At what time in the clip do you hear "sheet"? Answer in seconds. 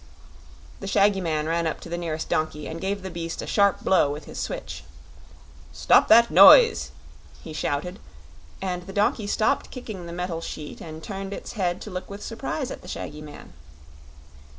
10.41-10.81